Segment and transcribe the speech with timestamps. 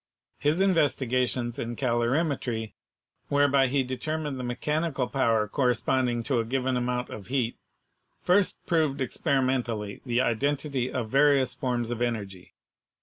[0.39, 2.73] His investigations in calorimetry,
[3.29, 7.55] whereby he determined the mechanical power corresponding to a given amount of heat,
[8.23, 12.55] first proved expe rimentally the identity of various forms of energy.